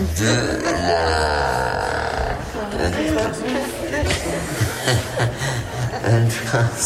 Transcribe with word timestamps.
No, 0.00 0.06
no 0.06 0.70
uh, 6.52 6.80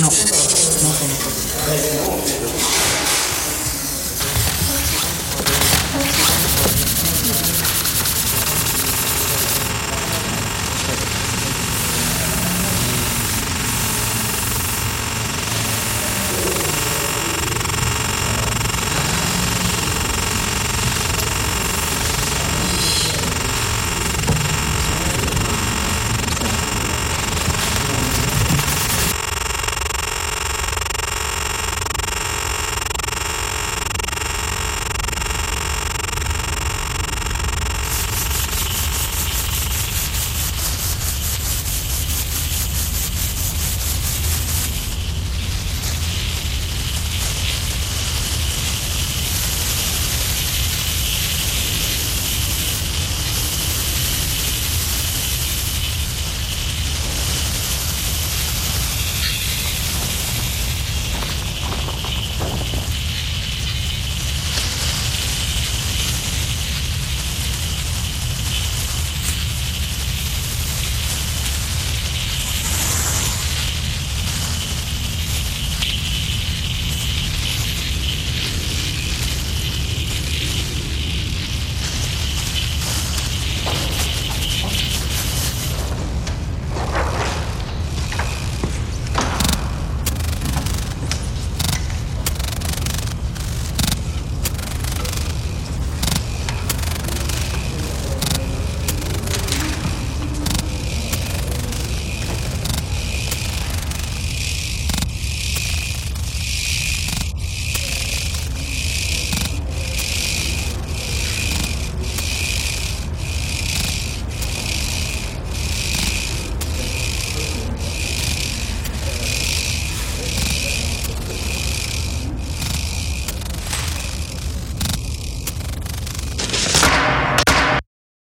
の。 0.00 0.08